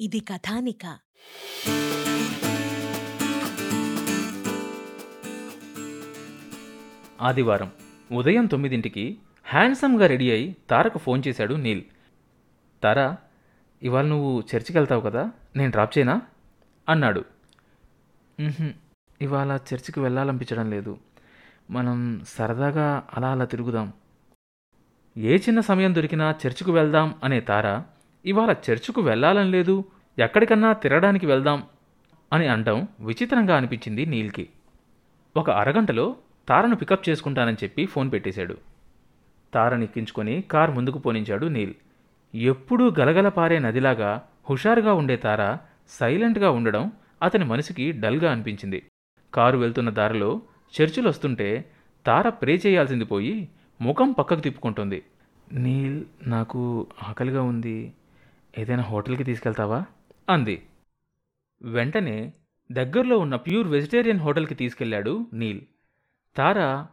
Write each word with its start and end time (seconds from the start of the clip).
ఇది 0.00 0.20
కథానిక. 0.20 0.98
ఆదివారం 7.20 7.72
ఉదయం 8.12 8.46
తొమ్మిదింటికి 8.46 9.18
హ్యాండ్సమ్గా 9.44 10.06
రెడీ 10.06 10.30
అయి 10.30 10.56
తారకు 10.70 10.98
ఫోన్ 10.98 11.22
చేశాడు 11.28 11.54
నీల్. 11.54 11.82
తారా 12.82 13.16
ఇవాళ 13.82 14.04
నువ్వు 14.04 14.40
చర్చికి 14.40 14.78
వెళ్తావు 14.78 15.00
కదా? 15.00 15.30
నేను 15.56 15.70
డ్రాప్ 15.70 15.98
చేయనా? 15.98 16.22
అన్నాడు. 16.88 17.24
ఇవాళ 19.22 19.58
చర్చికి 19.74 20.00
వెళ్ళాలనిపించడం 20.00 20.70
లేదు. 20.70 20.98
మనం 21.70 22.24
సరదాగా 22.28 23.08
అలా 23.14 23.32
అలా 23.32 23.44
తిరుగుదాం. 23.44 23.92
ఏ 25.16 25.36
చిన్న 25.36 25.60
సమయం 25.60 25.94
దొరికినా 25.94 26.34
చర్చికి 26.42 26.70
వెళ్దాం 26.70 27.14
అనే 27.24 27.40
తార 27.40 27.82
ఇవాళ 28.24 28.54
చర్చికు 28.66 29.00
వెళ్ళాలని 29.00 29.50
లేదు 29.50 29.84
ఎక్కడికన్నా 30.18 30.72
తిరగడానికి 30.72 31.26
వెళ్దాం 31.26 31.62
అని 32.32 32.46
అనడం 32.46 32.88
విచిత్రంగా 33.00 33.56
అనిపించింది 33.56 34.06
నీల్కి. 34.06 34.48
ఒక 35.36 35.50
అరగంటలో 35.50 36.16
తారను 36.48 36.76
పికప్ 36.76 37.08
చేసుకుంటానని 37.08 37.56
చెప్పి 37.64 37.86
ఫోన్ 37.86 38.12
పెట్టేశాడు. 38.12 38.56
తారని 39.54 39.84
ఎక్కించుకొని 39.84 40.42
కార్ 40.42 40.70
ముందుకు 40.70 40.98
పోనించాడు 40.98 41.46
నీల్. 41.46 41.74
ఎప్పుడూ 42.34 42.90
గలగల 42.98 43.28
పారే 43.28 43.58
నదిలాగా 43.58 44.28
హుషారుగా 44.50 44.92
ఉండే 44.92 45.16
తార 45.16 45.56
సైలెంట్గా 45.88 46.50
ఉండడం 46.50 46.92
అతని 47.22 47.44
మనసుకి 47.44 47.92
డల్గా 47.92 48.32
అనిపించింది. 48.32 48.82
కారు 49.34 49.58
వెళ్తున్న 49.58 49.90
దారిలో 49.90 50.42
చర్చిలు 50.74 51.08
వస్తుంటే 51.08 51.70
తార 52.06 52.28
ప్రే 52.28 52.62
చేయాల్సింది 52.66 53.04
పోయి 53.04 53.48
ముఖం 53.80 54.12
పక్కకు 54.12 54.40
తిప్పుకుంటుంది. 54.40 55.02
నీల్ 55.52 56.04
నాకు 56.26 56.86
ఆకలిగా 57.02 57.42
ఉంది. 57.42 57.94
ఏదైనా 58.58 58.82
హోటల్కి 58.82 59.24
తీసుకెళ్తావా? 59.24 59.84
అంది. 60.30 60.66
వెంటనే 61.62 62.32
దగ్గరలో 62.72 63.18
ఉన్న 63.18 63.36
ప్యూర్ 63.36 63.68
వెజిటేరియన్ 63.68 64.20
హోటల్కి 64.20 64.54
తీసుకెళ్ళాడు 64.54 65.26
నీల్. 65.32 65.60
తార 66.36 66.86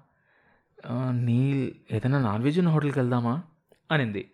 నీల్ 1.12 1.72
ఏదైనా 1.92 2.20
నాన్ 2.20 2.44
వెజ్ 2.44 2.60
ఉన్న 2.60 2.70
హోటల్కి 2.70 3.00
వెళ్దామా? 3.00 3.44
అనింది. 3.92 4.32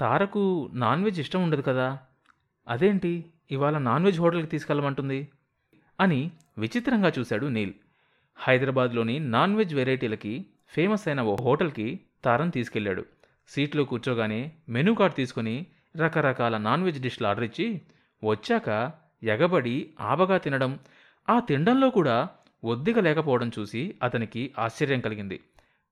తారకు 0.00 0.70
నాన్ 0.72 1.04
వెజ్ 1.04 1.20
ఇష్టం 1.20 1.42
ఉండదు 1.42 1.62
కదా. 1.62 1.98
అదేంటి? 2.68 3.24
ఇవాళ 3.50 3.78
నాన్ 3.78 4.04
వెజ్ 4.04 4.20
హోటల్కి 4.20 4.46
తీసుకెళ్ళమంటుంది? 4.46 5.28
అని 6.00 6.30
విచిత్రంగా 6.58 7.12
చూశాడు 7.18 7.46
నీల్. 7.46 7.72
హైదరాబాద్లోని 8.36 9.18
నాన్ 9.18 9.56
వెజ్ 9.56 9.74
వెరైటీలకి 9.74 10.46
ఫేమస్ 10.72 11.08
అయిన 11.08 11.22
ఓ 11.22 11.36
హోటల్కి 11.36 12.00
తారను 12.24 12.50
తీసుకెళ్ళాడు. 12.50 13.04
సీట్లో 13.48 13.84
కూర్చోగానే 13.84 14.52
మెనూ 14.68 14.94
కార్డ్ 14.94 15.16
తీసుకొని 15.16 15.66
రకరకాల 15.96 16.58
నాన్ 16.58 16.82
వెజ్ 16.82 17.02
డిష్లు 17.02 17.26
ఆర్డర్ 17.26 17.44
ఇచ్చి 17.44 17.80
వచ్చాక 18.24 18.92
ఎగబడి 19.22 19.90
ఆబగా 20.00 20.36
తినడం 20.38 20.78
ఆ 21.30 21.40
తినడంలో 21.40 21.90
కూడా 21.90 22.28
ఒద్దిక 22.64 22.98
లేకపోవడం 22.98 23.50
చూసి 23.58 23.94
అతనికి 24.02 24.54
ఆశ్చర్యం 24.58 25.00
కలిగింది. 25.00 25.40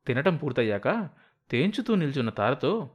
తినటం 0.06 0.37
పూర్తయ్యాక 0.37 1.09
తేంచుతూ 1.50 1.94
నిల్చున్న 1.94 2.31
తారతో 2.31 2.91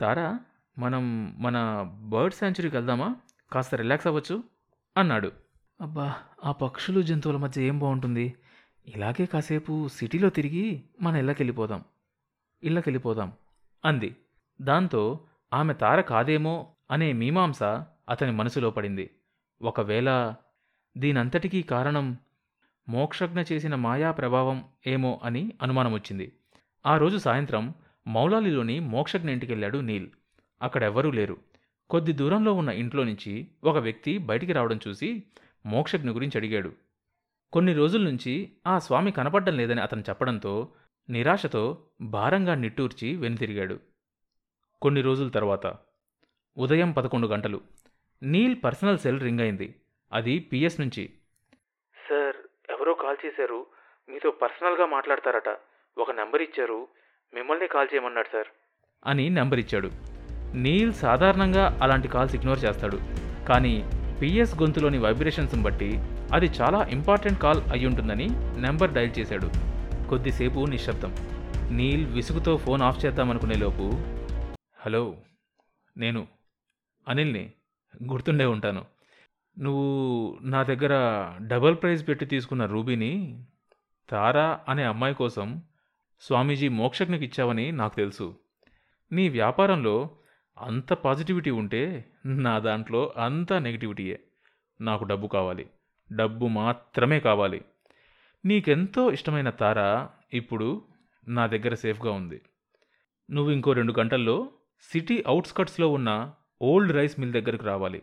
తారా 0.00 0.40
మనం 0.78 1.34
మన 1.38 1.86
బర్డ్ 2.02 2.34
శాంచురీకి 2.34 2.76
వెళ్దామా? 2.76 3.16
కాస్త 3.52 3.74
రిలాక్స్ 3.74 4.06
అవ్వచ్చు? 4.06 4.44
అన్నాడు. 4.96 5.32
అబ్బా 5.80 6.14
ఆ 6.44 6.52
పక్షులు 6.52 7.02
జంతువుల 7.02 7.36
మధ్య 7.36 7.62
ఏం 7.62 7.78
బాగుంటుంది? 7.78 8.34
ఇలాగే 8.88 9.26
కాసేపు 9.26 9.88
సిటీలో 9.88 10.30
తిరిగి 10.30 10.82
మన 11.02 11.16
ఇళ్ళకెళ్ళిపోదాం. 11.16 11.84
ఇళ్ళకెళ్ళిపోదాం. 12.62 13.32
అంది. 13.84 14.16
దాంతో 14.62 15.20
ఆమె 15.54 15.74
తార 15.74 16.00
కాదేమో 16.00 16.68
అనే 16.90 17.12
మీమాంస 17.12 17.62
అతని 18.08 18.32
మనసులో 18.32 18.70
పడింది. 18.70 19.10
ఒకవేళ 19.62 20.34
దీనంతటికీ 20.98 21.62
కారణం 21.62 22.16
మోక్షజ్ఞ 22.88 23.42
చేసిన 23.52 23.74
మాయా 23.74 24.10
ప్రభావం 24.10 24.64
ఏమో 24.86 25.20
అని 25.24 25.52
అనుమానం 25.62 25.92
వచ్చింది 25.92 26.32
ఆ 26.86 26.96
రోజు 26.96 27.18
సాయంత్రం 27.18 27.74
మౌలాలిలోని 28.06 28.80
మోక్షజ్ఞ 28.80 29.30
ఇంటికెళ్ళాడు 29.30 29.78
నీల్. 29.78 30.08
అక్కడెవ్వరూ 30.62 31.10
లేరు. 31.10 31.36
కొద్ది 31.90 32.12
దూరంలో 32.12 32.54
ఉన్న 32.54 32.70
ఇంట్లో 32.70 33.04
నుంచి 33.04 33.46
ఒక 33.64 33.76
వ్యక్తి 33.76 34.18
బయటికి 34.18 34.52
రావడం 34.52 34.80
చూసి 34.88 35.22
మోక్షజ్ఞ 35.66 36.10
గురించి 36.10 36.38
అడిగాడు. 36.38 36.72
కొన్ని 37.54 37.72
రోజుల 37.74 38.04
నుంచి 38.04 38.52
ఆ 38.66 38.78
స్వామి 38.78 39.12
కనపడ్డం 39.12 39.56
లేదని 39.56 39.80
అతను 39.80 40.00
చెప్పడంతో 40.00 40.68
నిరాశతో 41.10 41.78
భారంగా 42.00 42.54
నిట్టూర్చి 42.54 43.16
వెనుతిరిగాడు. 43.16 43.78
కొన్ని 44.82 45.00
రోజుల 45.00 45.28
తర్వాత 45.28 45.76
ఉదయం 46.58 46.92
పదకొండు 46.92 47.26
గంటలు 47.26 47.60
నీల్ 48.22 48.56
పర్సనల్ 48.64 48.98
సెల్ 48.98 49.20
రింగ్ 49.20 49.40
అయింది. 49.40 49.74
అది 50.12 50.38
పిఎస్ 50.38 50.80
నుంచి. 50.80 51.10
సార్ 52.08 52.36
ఎవరో 52.70 52.94
కాల్ 52.94 53.26
చేశారు. 53.26 53.66
మీతో 54.08 54.30
పర్సనల్గా 54.30 54.86
మాట్లాడతారట. 54.86 55.58
ఒక 55.98 56.10
నెంబర్ 56.10 56.42
ఇచ్చారు. 56.42 56.88
మిమ్మల్ని 57.34 57.68
కాల్ 57.68 57.88
చేయమన్నాడు 57.94 58.28
సార్. 58.32 58.46
అని 59.06 59.30
నెంబర్ 59.30 59.60
ఇచ్చాడు. 59.60 59.90
నీల్ 60.54 60.92
సాధారణంగా 60.92 61.78
అలాంటి 61.82 62.08
కాల్స్ 62.08 62.34
ఇగ్నోర్ 62.34 62.64
చేస్తాడు. 62.64 62.96
కానీ 63.48 63.90
పిఎస్ 64.22 64.62
గొంతులోని 64.62 64.98
వైబ్రేషన్స్ని 64.98 65.62
బట్టి 65.62 66.13
అది 66.32 66.46
చాలా 66.46 66.84
ఇంపార్టెంట్ 66.84 67.42
కాల్ 67.42 67.62
అయ్యుంటుందని 67.72 68.28
నెంబర్ 68.60 68.92
డయల్ 68.92 69.18
చేశాడు. 69.18 69.50
కొద్దిసేపు 70.08 70.64
నిశ్శబ్దం. 70.64 71.14
నీల్ 71.70 72.06
విసుగుతో 72.06 72.56
ఫోన్ 72.56 72.82
ఆఫ్ 72.82 73.06
చేద్దామనుకునే 73.06 73.54
లోపు 73.54 73.90
హలో 74.80 75.16
నేను 75.96 76.26
అనిల్ని 77.08 77.52
గుర్తుండే 78.04 78.44
ఉంటాను. 78.44 78.84
నువ్వు 79.58 80.38
నా 80.42 80.62
దగ్గర 80.62 80.92
డబల్ 81.46 81.76
ప్రైజ్ 81.76 82.08
పెట్టి 82.08 82.26
తీసుకున్న 82.26 82.66
రూబీని 82.66 83.44
తారా 84.10 84.60
అనే 84.68 84.82
అమ్మాయి 84.82 85.14
కోసం 85.14 85.62
స్వామీజీ 86.20 86.68
మోక్షజ్ఞకి 86.68 87.24
ఇచ్చావని 87.24 87.72
నాకు 87.72 87.96
తెలుసు. 87.96 88.34
నీ 89.12 89.28
వ్యాపారంలో 89.28 90.10
అంత 90.58 90.92
పాజిటివిటీ 90.92 91.50
ఉంటే 91.50 92.04
నా 92.26 92.58
దాంట్లో 92.58 93.14
అంత 93.16 93.52
నెగిటివిటీయే. 93.52 94.20
నాకు 94.80 95.04
డబ్బు 95.04 95.26
కావాలి. 95.26 95.66
డబ్బు 96.12 96.46
మాత్రమే 96.46 97.20
కావాలి. 97.20 97.64
నీకెంతో 98.44 99.10
ఇష్టమైన 99.10 99.50
తార 99.50 100.08
ఇప్పుడు 100.34 100.82
నా 101.28 101.46
దగ్గర 101.46 101.74
సేఫ్గా 101.74 102.12
ఉంది. 102.12 102.40
నువ్వు 103.30 103.52
ఇంకో 103.52 103.72
రెండు 103.72 103.94
గంటల్లో 103.98 104.48
సిటీ 104.92 105.24
అవుట్స్కట్స్లో 105.26 105.88
ఉన్న 105.88 106.34
ఓల్డ్ 106.62 106.92
రైస్ 106.92 107.20
మిల్ 107.20 107.32
దగ్గరకు 107.32 107.64
రావాలి. 107.64 108.02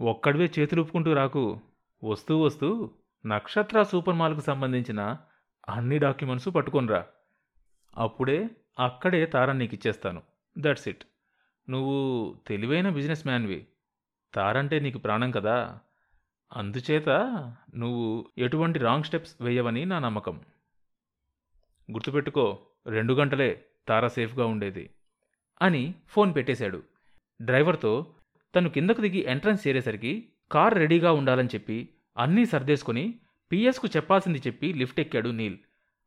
ఒక్కడివే 0.00 0.50
చేతులుపుకుంటూ 0.58 1.12
రాకు. 1.12 1.60
వస్తూ 2.04 2.40
వస్తూ 2.40 2.90
నక్షత్ర 3.26 3.82
సూపర్ 3.82 4.14
మాల్కు 4.14 4.40
సంబంధించిన 4.40 5.16
అన్ని 5.68 5.98
డాక్యుమెంట్స్ 5.98 6.48
పట్టుకొనిరా 6.54 7.06
అప్పుడే 7.98 8.50
అక్కడే 8.78 9.26
తారా 9.26 9.52
నీకు 9.52 9.74
ఇచ్చేస్తాను. 9.74 10.22
That's 10.58 10.88
it. 10.88 11.04
నువ్వు 11.70 12.34
తెలివైన 12.46 12.88
బిజినెస్ 12.88 13.26
మ్యాన్వి. 13.26 13.66
తారంటే 14.34 14.80
నీకు 14.80 14.98
ప్రాణం 14.98 15.30
కదా. 15.30 15.80
అందుచేత 16.52 17.08
నువ్వు 17.74 18.28
ఎటువంటి 18.38 18.78
రాంగ్ 18.78 19.04
స్టెప్స్ 19.04 19.36
వేయవని 19.40 19.84
నా 19.84 19.98
నమ్మకం. 19.98 20.40
గుర్తుపెట్టుకో 21.92 22.58
రెండు 22.86 23.14
గంటలే 23.14 23.64
తారా 23.88 24.08
సేఫ్గా 24.08 24.46
ఉండేది 24.46 24.90
అని 25.62 25.94
ఫోన్ 26.08 26.34
పెట్టేశాడు. 26.34 26.82
డ్రైవర్తో 27.42 28.14
తను 28.56 28.70
కిందకు 28.70 29.00
దిగి 29.00 29.18
ఎంట్రన్స్ 29.18 29.68
చేరేసరికి 29.68 30.28
కార్ 30.52 30.74
రెడీగా 30.74 31.12
ఉండాలని 31.12 31.48
చెప్పి 31.54 31.88
అన్నీ 32.18 32.44
సర్దేసుకొని 32.44 33.20
పిఎస్కు 33.52 33.86
చెప్పాల్సింది 33.86 34.42
చెప్పి 34.46 34.72
లిఫ్ట్ 34.72 35.00
ఎక్కాడు 35.00 35.28
నీల్. 35.28 35.58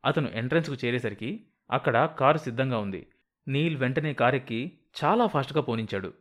అతను 0.04 0.28
ఎంట్రన్స్కు 0.28 0.76
చేరేసరికి 0.84 1.46
అక్కడ 1.70 2.04
కారు 2.04 2.38
సిద్ధంగా 2.38 2.78
ఉంది. 2.78 3.06
నీల్ 3.48 3.76
వెంటనే 3.76 4.12
కారెక్కి 4.12 4.78
చాలా 5.04 5.26
ఫాస్ట్గా 5.26 5.60
పోనించాడు. 5.60 6.12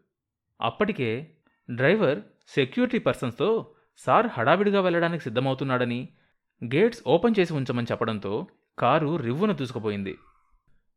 అప్పటికే 0.62 1.32
డ్రైవర్ 1.72 2.20
సెక్యూరిటీ 2.48 3.00
పర్సన్స్తో 3.00 3.72
సార్ 3.98 4.28
హడావిడిగా 4.28 4.82
వెళ్ళడానికి 4.82 5.24
సిద్ధమవుతున్నాడని 5.24 6.10
గేట్స్ 6.64 7.04
ఓపెన్ 7.08 7.36
చేసి 7.40 7.54
ఉంచమని 7.54 7.88
చెప్పడంతో 7.92 8.48
కారు 8.80 9.16
రివ్వున 9.16 9.52
దూసుకుపోయింది. 9.52 10.16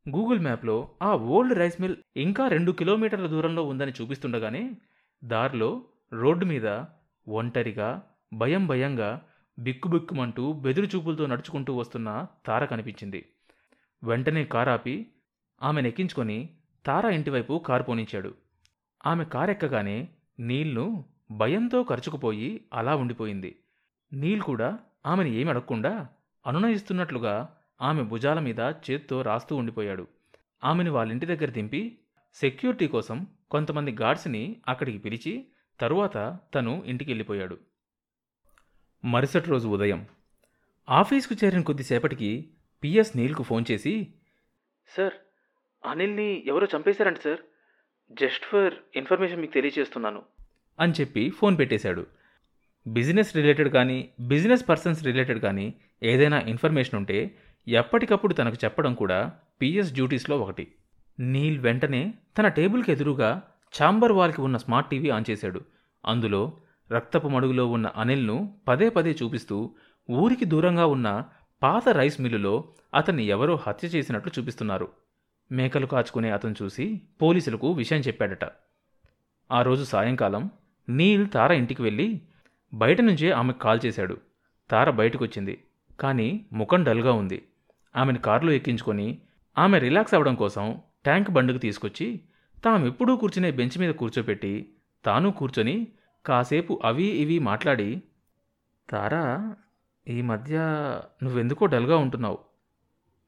గూగుల్ 0.09 0.39
మ్యాప్లో 0.39 0.89
ఆ 1.01 1.15
ఓల్డ్ 1.15 1.57
రైస్ 1.57 1.81
మిల్ 1.81 1.95
ఇంకా 2.17 2.47
రెండు 2.47 2.71
కిలోమీటర్ల 2.71 3.27
దూరంలో 3.27 3.63
ఉందని 3.63 3.91
చూపిస్తుండగానే 4.01 4.71
దారిలో 5.23 5.83
రోడ్డు 6.13 6.45
మీద 6.45 6.67
ఒంటరిగా 7.29 8.01
భయం 8.33 8.67
భయంగా 8.67 9.21
బిక్కుబిక్కుమంటూ 9.59 10.53
బెదురు 10.53 10.85
చూపులతో 10.85 11.25
నడుచుకుంటూ 11.25 11.75
వస్తున్న 11.77 12.27
తార 12.45 12.65
కనిపించింది. 12.65 13.25
వెంటనే 14.03 14.45
కారు 14.45 14.69
ఆపి 14.69 15.07
ఆమెను 15.63 16.47
తార 16.85 17.05
ఇంటివైపు 17.05 17.63
కారు 17.65 17.83
పోనించాడు. 17.83 18.33
ఆమె 19.05 19.25
కారెక్కగానే 19.25 20.09
నీల్ను 20.39 21.05
భయంతో 21.31 21.83
ఖర్చుకుపోయి 21.83 22.65
అలా 22.73 22.95
ఉండిపోయింది. 22.95 23.55
నీల్ 24.13 24.41
కూడా 24.41 24.79
ఆమెను 25.05 25.27
ఏమి 25.27 25.49
అడగకుండా 25.49 26.07
అనునయిస్తున్నట్లుగా 26.47 27.55
ఆమె 27.81 28.03
భుజాల 28.03 28.39
మీద 28.39 28.59
చేత్తో 28.59 29.21
రాస్తూ 29.21 29.55
ఉండిపోయాడు. 29.55 30.07
ఆమెను 30.63 30.91
వాళ్ళింటి 30.91 31.25
దగ్గర 31.25 31.49
దింపి 31.49 31.97
సెక్యూరిటీ 32.33 32.87
కోసం 32.87 33.27
కొంతమంది 33.51 33.91
గార్డ్స్ని 33.91 34.55
అక్కడికి 34.67 34.97
పిలిచి 34.97 35.45
తరువాత 35.79 36.39
తను 36.55 36.83
ఇంటికి 36.85 37.11
వెళ్ళిపోయాడు 37.11 37.57
మరుసటి 39.05 39.49
రోజు 39.49 39.67
ఉదయం 39.67 40.07
ఆఫీస్కు 40.89 41.45
చేరిన 41.45 41.61
కొద్దిసేపటికి 41.61 42.49
పిఎస్ 42.83 43.17
నీల్కు 43.17 43.43
ఫోన్ 43.43 43.65
చేసి 43.71 44.13
సార్ 44.97 45.13
అనిల్ని 45.85 46.47
ఎవరో 46.47 46.67
చంపేశారంట 46.75 47.17
సార్. 47.17 47.39
జస్ట్ 48.11 48.45
ఫర్ 48.45 48.73
ఇన్ఫర్మేషన్ 48.95 49.41
మీకు 49.41 49.53
తెలియజేస్తున్నాను. 49.53 50.21
అని 50.79 50.93
చెప్పి 51.01 51.29
ఫోన్ 51.29 51.57
పెట్టేశాడు. 51.57 52.05
బిజినెస్ 52.87 53.35
రిలేటెడ్ 53.35 53.69
కానీ 53.69 54.09
బిజినెస్ 54.19 54.69
పర్సన్స్ 54.69 55.03
రిలేటెడ్ 55.03 55.39
కానీ 55.39 55.73
ఏదైనా 56.03 56.39
ఇన్ఫర్మేషన్ 56.39 56.95
ఉంటే 56.95 57.35
ఎప్పటికప్పుడు 57.67 58.33
తనకు 58.33 58.57
చెప్పడం 58.63 58.93
కూడా 58.93 59.33
పిఎస్ 59.61 59.93
డ్యూటీస్లో 59.93 60.39
ఒకటి. 60.39 60.67
నీల్ 61.19 61.59
వెంటనే 61.59 62.13
తన 62.37 62.47
టేబుల్కి 62.47 62.91
ఎదురుగా 62.91 63.41
ఛాంబర్ 63.81 64.11
వాల్కి 64.11 64.41
ఉన్న 64.41 64.57
స్మార్ట్ 64.57 64.89
టీవీ 64.89 65.09
ఆన్ 65.09 65.25
చేశాడు. 65.29 65.61
అందులో 66.05 66.57
రక్తపు 66.91 67.27
మడుగులో 67.27 67.67
ఉన్న 67.67 67.87
అనిల్ను 67.87 68.55
పదే 68.67 68.89
పదే 68.89 69.15
చూపిస్తూ 69.23 69.75
ఊరికి 70.09 70.45
దూరంగా 70.45 70.85
ఉన్న 70.85 71.25
పాత 71.63 71.89
రైస్ 71.89 72.21
మిల్లులో 72.21 72.63
అతన్ని 72.93 73.23
ఎవరో 73.23 73.59
హత్య 73.67 73.87
చేసినట్లు 73.87 74.39
చూపిస్తున్నారు. 74.39 74.87
మేకలు 75.51 75.85
కాచుకునే 75.85 76.29
అతను 76.29 76.55
చూసి 76.61 77.01
పోలీసులకు 77.21 77.71
విషయం 77.71 77.99
చెప్పాడట. 77.99 78.49
ఆ 79.51 79.61
రోజు 79.61 79.83
సాయంకాలం 79.83 80.49
నీల్ 80.89 81.27
తార 81.29 81.51
ఇంటికి 81.51 81.81
వెళ్ళి 81.81 82.21
బయట 82.73 83.01
నుంచే 83.01 83.31
ఆమెకు 83.31 83.59
కాల్ 83.59 83.79
చేశాడు. 83.85 84.17
తార 84.71 84.89
బయటకొచ్చింది. 84.89 85.63
కానీ 85.99 86.45
ముఖం 86.53 86.83
డల్గా 86.83 87.11
ఉంది. 87.11 87.45
ఆమెను 87.95 88.19
కారులో 88.19 88.51
ఎక్కించుకొని 88.51 89.21
ఆమె 89.57 89.79
రిలాక్స్ 89.79 90.13
అవ్వడం 90.13 90.35
కోసం 90.35 90.79
ట్యాంక్ 91.03 91.29
బండుకు 91.29 91.57
తీసుకొచ్చి 91.57 92.21
తామెప్పుడూ 92.65 93.15
కూర్చునే 93.15 93.51
బెంచ్ 93.51 93.79
మీద 93.79 93.93
కూర్చోపెట్టి 93.93 94.69
తాను 95.05 95.31
కూర్చొని 95.31 95.87
కాసేపు 96.25 96.79
అవి 96.83 97.03
ఇవి 97.03 97.39
మాట్లాడి 97.39 98.03
తారా 98.89 99.55
ఈ 100.07 100.21
మధ్య 100.21 100.57
నువ్వెందుకో 101.23 101.65
డల్గా 101.65 101.97
ఉంటున్నావు. 101.97 102.37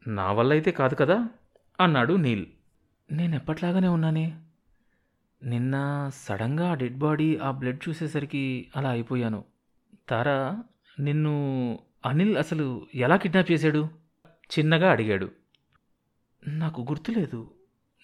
నా 0.08 0.32
వల్ల 0.32 0.52
అయితే 0.52 0.72
కాదు 0.72 0.96
కదా? 0.96 1.30
అన్నాడు 1.82 2.14
నీల్. 2.14 2.46
నేను 3.12 3.36
ఎప్పట్లాగానే 3.36 3.88
ఉన్నానే? 3.88 4.38
నిన్న 5.44 6.10
సడన్గా 6.14 6.72
ఆ 6.72 6.74
డెడ్ 6.74 6.98
బాడీ 6.98 7.38
ఆ 7.38 7.52
బ్లడ్ 7.52 7.90
చూసేసరికి 7.90 8.68
అలా 8.76 8.90
అయిపోయాను. 8.90 9.44
తారా 10.10 10.64
నిన్ను 11.00 11.80
అనిల్ 12.06 12.38
అసలు 12.38 12.88
ఎలా 12.96 13.16
కిడ్నాప్ 13.16 13.52
చేశాడు? 13.52 13.90
చిన్నగా 14.28 14.92
అడిగాడు. 14.92 15.32
నాకు 16.48 16.82
గుర్తులేదు. 16.82 17.52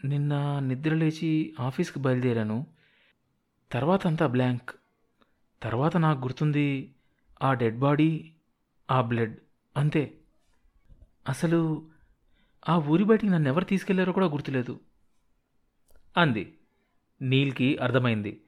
నిన్న 0.05 0.59
నిద్ర 0.59 0.93
లేచి 0.93 1.55
ఆఫీస్కి 1.59 1.99
బయలుదేరాను. 1.99 2.67
తర్వాత 3.71 4.07
అంతా 4.07 4.27
బ్లాంక్. 4.27 4.71
తర్వాత 5.63 5.97
నాకు 5.97 6.21
గుర్తుంది 6.21 6.95
ఆ 7.43 7.53
డెడ్ 7.53 7.77
బాడీ 7.77 8.31
ఆ 8.91 9.01
బ్లడ్. 9.01 9.35
అంతే. 9.77 10.17
అసలు 11.29 11.87
ఆ 12.69 12.77
ఊరి 12.77 13.03
బయటికి 13.03 13.31
నన్ను 13.31 13.49
ఎవరు 13.49 13.65
తీసుకెళ్ళారో 13.65 14.13
కూడా 14.13 14.25
గుర్తులేదు. 14.25 14.79
అంది. 16.17 16.53
నీల్కి 17.21 17.77
అర్థమైంది. 17.77 18.41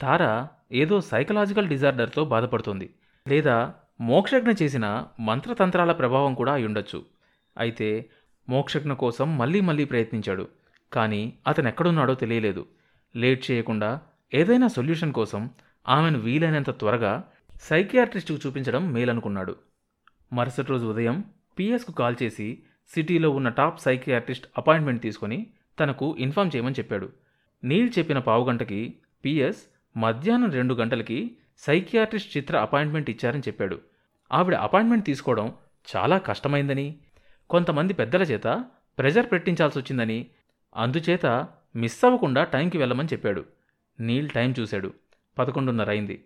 తార 0.00 0.46
ఏదో 0.72 1.00
సైకలాజికల్ 1.00 1.68
డిజార్డర్తో 1.68 2.24
బాధపడుతుంది. 2.24 2.90
లేదా 3.28 3.74
మోక్షజ్ఞ 4.00 4.50
చేసిన 4.62 5.06
మంత్రతంత్రాల 5.20 5.92
ప్రభావం 5.92 6.34
కూడా 6.34 6.52
అయ్యుండొచ్చు. 6.52 7.04
అయితే 7.58 8.10
మోక్షజ్ఞ 8.48 8.92
కోసం 8.92 9.38
మళ్ళీ 9.38 9.60
మళ్ళీ 9.60 9.84
ప్రయత్నించాడు. 9.84 10.48
కానీ 10.92 11.32
అతను 11.46 11.68
ఎక్కడున్నాడో 11.68 12.14
తెలియలేదు. 12.14 12.66
లేట్ 13.16 13.50
చేయకుండా 13.50 14.00
ఏదైనా 14.34 14.68
సొల్యూషన్ 14.68 15.12
కోసం 15.12 15.50
ఆమెను 15.88 16.18
వీలైనంత 16.18 16.70
త్వరగా 16.70 17.24
సైకియాట్రిస్ట్కు 17.60 18.38
చూపించడం 18.46 18.92
మేలనుకున్నాడు. 18.92 19.56
మరుసటి 20.32 20.68
రోజు 20.68 20.86
ఉదయం 20.86 21.24
పిఎస్కు 21.58 21.92
కాల్ 21.92 22.16
చేసి 22.22 22.62
సిటీలో 22.94 23.30
ఉన్న 23.30 23.48
టాప్ 23.48 23.80
సైకియాట్రిస్ట్ 23.80 24.46
అపాయింట్మెంట్ 24.58 25.02
తీసుకొని 25.02 25.46
తనకు 25.80 26.16
ఇన్ఫామ్ 26.18 26.50
చేయమని 26.56 26.74
చెప్పాడు. 26.74 27.12
నీల్ 27.64 27.90
చెప్పిన 27.98 28.18
పావుగంటకి 28.18 28.94
పిఎస్ 29.24 29.62
మధ్యాహ్నం 29.96 30.50
రెండు 30.50 30.74
గంటలకి 30.74 31.36
సైకియాట్రిస్ట్ 31.58 32.36
చిత్ర 32.36 32.58
అపాయింట్మెంట్ 32.58 33.10
ఇచ్చారని 33.10 33.40
చెప్పాడు. 33.40 33.80
ఆవిడ 34.32 34.54
అపాయింట్మెంట్ 34.54 35.06
తీసుకోవడం 35.06 35.54
చాలా 35.96 36.18
కష్టమైందని 36.18 36.98
కొంతమంది 37.50 37.94
పెద్దల 37.94 38.22
చేత 38.22 38.64
ప్రెజర్ 38.98 39.32
పెట్టించాల్సి 39.32 39.78
వచ్చిందని 39.78 40.26
అందుచేత 40.76 41.26
మిస్ 41.76 42.04
అవ్వకుండా 42.04 42.44
టైంకి 42.44 42.78
వెళ్ళమని 42.78 43.08
చెప్పాడు. 43.12 43.44
నీల్ 44.00 44.30
టైం 44.30 44.54
చూశాడు. 44.60 44.94
పదకొండున్నర 45.38 45.90
అయింది. 45.90 46.24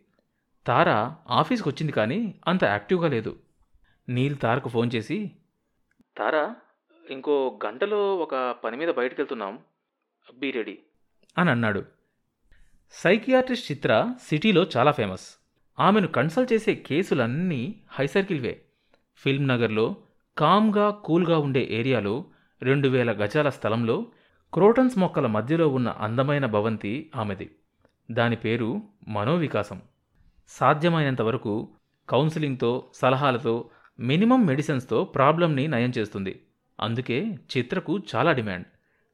తార 0.66 0.90
ఆఫీస్కి 1.30 1.68
వచ్చింది 1.68 1.92
కానీ 1.92 2.34
అంత 2.48 2.64
యాక్టివ్గా 2.64 3.08
లేదు. 3.08 3.36
నీల్ 4.08 4.36
తారకు 4.38 4.68
ఫోన్ 4.68 4.90
చేసి 4.94 5.30
తారా 6.16 6.56
ఇంకో 7.10 7.60
గంటలో 7.66 8.16
ఒక 8.16 8.56
పని 8.64 8.76
మీద 8.76 8.88
బయటకు 8.88 9.16
వెళ్తున్నాం 9.18 9.58
బీ 10.38 10.50
రెడీ. 10.50 10.78
అని 11.38 11.50
అన్నాడు 11.50 11.84
సైకియాట్రిస్ట్ 12.92 13.72
చిత్ర 13.72 14.14
సిటీలో 14.28 14.66
చాలా 14.76 14.90
ఫేమస్. 14.90 15.42
ఆమెను 15.80 16.06
కన్సల్ట్ 16.06 16.52
చేసే 16.52 16.74
కేసులన్నీ 16.74 17.80
హై 17.88 18.06
సర్కిల్వే 18.06 18.62
ఫిల్మ్ 19.16 19.48
నగర్లో 19.48 19.96
కామ్గా 20.38 20.90
కూల్గా 20.90 21.38
ఉండే 21.38 21.68
ఏరియాలో 21.70 22.24
రెండు 22.62 22.88
వేల 22.88 23.12
గజాల 23.12 23.48
స్థలంలో 23.48 24.06
క్రోటన్స్ 24.52 24.98
మొక్కల 24.98 25.26
మధ్యలో 25.26 25.68
ఉన్న 25.68 25.88
అందమైన 25.88 26.46
భవంతి 26.46 27.10
ఆమెది. 27.16 27.50
దాని 28.10 28.36
పేరు 28.36 28.82
మనోవికాసం. 29.08 29.82
సాధ్యమైనంత 30.48 31.22
వరకు 31.22 31.74
కౌన్సిలింగ్తో 32.08 32.90
సలహాలతో 32.94 33.70
మినిమం 34.00 34.46
మెడిసిన్స్తో 34.46 35.04
ప్రాబ్లంని 35.04 35.68
నయం 35.68 35.92
చేస్తుంది. 35.98 36.42
అందుకే 36.80 37.38
చిత్రకు 37.56 37.98
చాలా 38.14 38.32
డిమాండ్. 38.32 38.66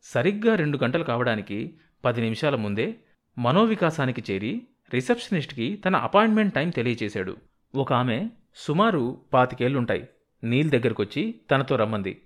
సరిగ్గా 0.03 0.55
రెండు 0.55 0.79
గంటలు 0.79 1.05
కావడానికి 1.05 1.79
పది 2.05 2.21
నిమిషాల 2.21 2.55
ముందే 2.55 2.95
మనోవికాసానికి 3.39 4.33
చేరి 4.33 4.63
రిసెప్షనిస్ట్కి 4.95 5.77
తన 5.77 5.97
అపాయింట్మెంట్ 5.97 6.55
టైం 6.55 6.71
తెలియచేశాడు. 6.71 7.37
ఒక 7.75 7.93
ఆమె 7.93 8.29
సుమారు 8.57 9.21
పాతికేళ్ళుంటాయి. 9.33 10.09
నీల్ 10.45 10.71
దగ్గరకొచ్చి 10.71 11.35
తనతో 11.51 11.77
రమ్మంది. 11.77 12.23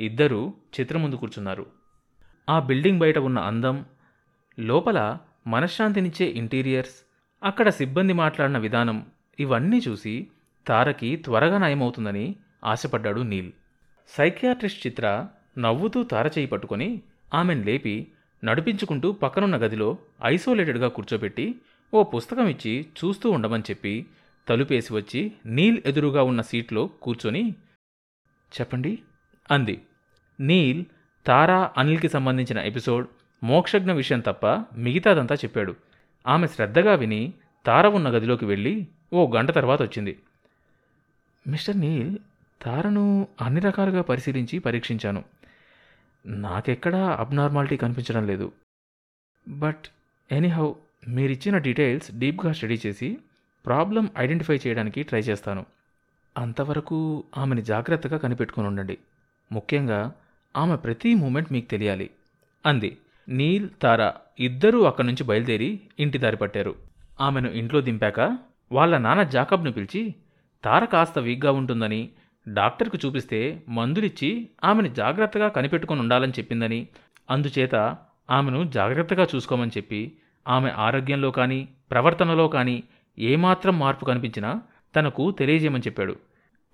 ఇద్దరూ 0.00 0.54
చిత్రం 0.80 1.02
ముందు 1.02 1.14
కూర్చున్నారు. 1.14 1.66
ఆ 2.50 2.58
బిల్డింగ్ 2.60 2.98
బయట 2.98 3.18
ఉన్న 3.18 3.38
అందం 3.38 3.84
లోపల 4.60 5.18
మనశ్శాంతినిచ్చే 5.46 6.26
ఇంటీరియర్స్ 6.26 6.94
అక్కడ 7.44 7.68
సిబ్బంది 7.68 8.12
మాట్లాడిన 8.12 8.58
విధానం 8.58 9.06
ఇవన్నీ 9.40 9.82
చూసి 9.88 10.26
తారకి 10.66 11.16
త్వరగా 11.16 11.58
నయమవుతుందని 11.58 12.36
ఆశపడ్డాడు 12.64 13.20
నీల్. 13.20 13.52
సైకియాట్రిస్ట్ 14.08 14.86
చిత్ర 14.86 15.26
నవ్వుతూ 15.58 16.02
తార 16.02 16.26
చేయి 16.26 16.46
పట్టుకొని 16.46 17.02
ఆమెను 17.34 17.62
లేపి 17.62 18.12
నడిపించుకుంటూ 18.44 19.12
పక్కనున్న 19.12 19.56
గదిలో 19.56 19.98
ఐసోలేటెడ్గా 20.24 20.88
కూర్చోబెట్టి 20.88 21.54
ఓ 21.94 22.02
పుస్తకం 22.02 22.46
ఇచ్చి 22.46 22.86
చూస్తూ 23.04 23.30
ఉండమని 23.30 23.62
చెప్పి 23.62 24.06
తలుపేసి 24.48 24.94
వచ్చి 24.94 25.32
నీల్ 25.46 25.82
ఎదురుగా 25.86 26.22
ఉన్న 26.22 26.40
సీట్లో 26.40 26.86
కూర్చొని 26.86 27.54
చెప్పండి 28.60 29.02
అంది. 29.50 29.82
నీల్ 30.40 30.84
తారా 31.26 31.70
అనిల్కి 31.78 32.08
సంబంధించిన 32.08 32.58
ఎపిసోడ్ 32.58 33.06
మోక్షజ్ఞ 33.44 33.92
విషయం 33.92 34.20
తప్ప 34.20 34.46
మిగతాదంతా 34.76 35.34
చెప్పాడు. 35.34 35.76
ఆమె 36.26 36.46
శ్రద్ధగా 36.46 36.94
విని 36.94 37.32
తార 37.66 37.86
ఉన్న 37.86 38.08
గదిలోకి 38.08 38.44
వెళ్ళి 38.44 38.88
ఓ 39.12 39.32
గంట 39.32 39.50
తర్వాత 39.50 39.82
వచ్చింది. 39.82 40.18
మిస్టర్ 41.46 41.80
నీల్ 41.80 42.18
తారను 42.62 43.28
అన్ని 43.40 43.60
రకాలుగా 43.60 44.02
పరిశీలించి 44.02 44.58
పరీక్షించాను. 44.58 45.24
నాకెక్కడా 46.26 47.16
అబ్నార్మాలిటీ 47.20 47.76
కనిపించడం 47.76 48.26
లేదు. 48.26 48.52
బట్ 49.48 49.84
ఎనీహౌ 50.32 50.72
మీరిచ్చిన 51.08 51.58
డీటెయిల్స్ 51.58 52.12
డీప్గా 52.12 52.52
స్టడీ 52.52 52.80
చేసి 52.86 53.18
ప్రాబ్లం 53.66 54.10
ఐడెంటిఫై 54.18 54.58
చేయడానికి 54.66 55.02
ట్రై 55.02 55.20
చేస్తాను. 55.20 55.66
అంతవరకు 56.38 57.24
ఆమెని 57.38 57.62
జాగ్రత్తగా 57.62 58.16
కనిపెట్టుకుని 58.16 58.66
ఉండండి. 58.66 58.98
ముఖ్యంగా 59.52 60.12
ఆమె 60.56 60.76
ప్రతి 60.76 61.14
మూమెంట్ 61.14 61.52
మీకు 61.52 61.70
తెలియాలి. 61.70 62.10
అంది. 62.66 62.98
నీల్ 63.28 63.68
తారా 63.82 64.14
ఇద్దరూ 64.40 64.82
అక్కడి 64.82 65.06
నుంచి 65.06 65.24
బయలుదేరి 65.24 65.80
ఇంటి 66.00 66.18
దారి 66.18 66.36
పట్టారు. 66.36 66.74
ఆమెను 67.20 67.50
ఇంట్లో 67.50 67.80
దింపాక 67.80 68.38
వాళ్ళ 68.72 68.98
నాన్న 68.98 69.22
జాకబ్ను 69.22 69.72
పిలిచి 69.72 70.14
తార 70.64 70.84
కాస్త 70.84 71.18
వీక్గా 71.18 71.52
ఉంటుందని 71.52 72.10
డాక్టర్కు 72.48 72.98
చూపిస్తే 73.06 73.62
మందులిచ్చి 73.68 74.48
ఆమెను 74.64 74.88
జాగ్రత్తగా 74.88 75.48
కనిపెట్టుకుని 75.48 76.00
ఉండాలని 76.00 76.32
చెప్పిందని. 76.32 76.88
అందుచేత 77.30 77.96
ఆమెను 78.30 78.64
జాగ్రత్తగా 78.64 79.26
చూసుకోమని 79.34 79.70
చెప్పి 79.76 80.12
ఆమె 80.48 80.70
ఆరోగ్యంలో 80.70 81.30
కానీ 81.30 81.68
ప్రవర్తనలో 81.90 82.48
కానీ 82.48 82.82
ఏమాత్రం 83.18 83.78
మార్పు 83.78 84.04
కనిపించినా 84.04 84.62
తనకు 84.96 85.30
తెలియజేయమని 85.30 85.82
చెప్పాడు. 85.86 86.16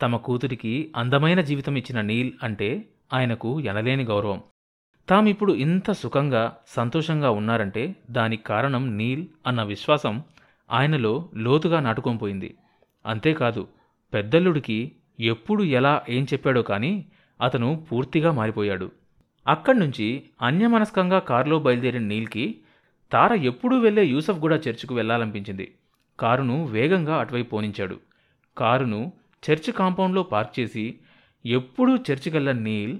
తమ 0.02 0.16
కూతురికి 0.16 0.92
అందమైన 0.96 1.40
జీవితం 1.40 1.76
ఇచ్చిన 1.76 2.00
నీల్ 2.00 2.32
అంటే 2.42 2.88
ఆయనకు 3.12 3.60
ఎనలేని 3.60 4.04
గౌరవం. 4.04 4.42
తామిప్పుడు 5.08 5.52
ఇంత 5.52 5.92
సుఖంగా 5.92 6.56
సంతోషంగా 6.66 7.30
ఉన్నారంటే 7.30 7.96
దానికి 8.10 8.42
కారణం 8.42 8.96
నీల్ 8.96 9.26
అన్న 9.46 9.62
విశ్వాసం 9.62 10.22
ఆయనలో 10.70 11.28
లోతుగా 11.34 11.80
నాటుకొని 11.80 12.54
అంతేకాదు 13.06 13.68
పెద్దల్లుడికి 14.14 14.92
ఎప్పుడు 15.20 15.62
ఎలా 15.62 16.02
ఏం 16.08 16.24
చెప్పాడో 16.24 16.62
కానీ 16.62 17.06
అతను 17.40 17.86
పూర్తిగా 17.92 18.32
మారిపోయాడు. 18.32 18.90
అక్కడి 19.48 19.78
నుంచి 19.78 20.24
అన్యమనస్కంగా 20.42 21.18
కారులో 21.18 21.58
బయలుదేరిన 21.58 22.02
నీల్కి 22.02 22.60
తార 23.12 23.32
ఎప్పుడూ 23.32 23.78
వెళ్ళే 23.78 24.06
యూసఫ్ 24.06 24.40
కూడా 24.40 24.56
చర్చికి 24.56 24.94
వెళ్ళాలనిపించింది. 24.94 25.74
కారును 26.20 26.64
వేగంగా 26.66 27.16
అటువైపు 27.16 27.50
పోనించాడు. 27.50 28.00
కారును 28.58 29.12
చర్చ్ 29.50 29.72
కాంపౌండ్లో 29.72 30.22
పార్క్ 30.22 30.60
చేసి 30.60 30.98
ఎప్పుడూ 31.46 31.96
చర్చికెళ్ళ 31.96 32.52
నీల్ 32.52 32.98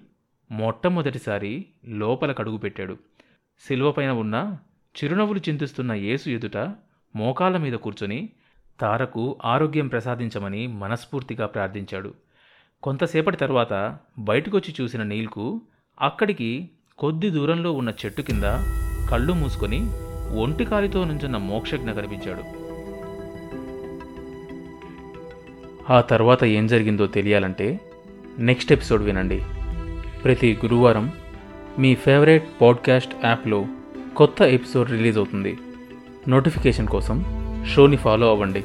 మొట్టమొదటిసారి 0.53 1.67
లోపల 1.89 2.33
కడుగుపెట్టాడు 2.33 2.99
శిల్వపైన 3.61 4.11
ఉన్న 4.11 4.57
చిరునవ్వులు 5.03 5.41
చింతిస్తున్న 5.49 5.93
యేసు 5.93 6.31
ఎదుట 6.31 6.57
మోకాళ్ళ 7.17 7.57
మీద 7.57 7.73
కూర్చొని 7.73 8.31
తారకు 8.81 9.37
ఆరోగ్యం 9.45 9.89
ప్రసాదించమని 9.89 10.67
మనస్ఫూర్తిగా 10.67 11.47
ప్రార్థించాడు. 11.47 12.15
కొంతసేపటి 12.83 13.37
తర్వాత 13.37 13.99
బయటకొచ్చి 14.19 14.75
చూసిన 14.81 15.03
నీల్కు 15.03 15.61
అక్కడికి 16.01 16.71
కొద్ది 16.99 17.31
దూరంలో 17.31 17.73
ఉన్న 17.73 17.93
చెట్టు 18.05 18.23
కింద 18.23 18.43
కళ్ళు 19.11 19.33
మూసుకొని 19.33 19.91
ఒంటి 20.39 20.65
కాలితో 20.65 21.05
నుంచున్న 21.05 21.37
మోక్షజ్ఞ 21.37 21.91
కనిపించాడు. 21.91 22.43
ఆ 25.93 26.01
తర్వాత 26.01 26.45
ఏం 26.45 26.67
జరిగిందో 26.67 27.07
తెలియాలంటే 27.07 27.81
నెక్స్ట్ 28.39 28.73
ఎపిసోడ్ 28.73 29.03
వినండి. 29.03 29.43
ప్రతి 30.25 30.59
గురువారం 30.65 31.13
మీ 31.79 31.95
ఫేవరెట్ 31.95 32.49
పాడ్కాస్ట్ 32.61 33.25
యాప్లో 33.25 33.67
కొత్త 34.17 34.43
ఎపిసోడ్ 34.43 34.91
రిలీజ్ 34.91 35.19
అవుతుంది. 35.19 35.59
నోటిఫికేషన్ 36.29 36.89
కోసం 36.89 37.40
షోని 37.67 37.97
ఫాలో 37.97 38.31
అవ్వండి. 38.31 38.64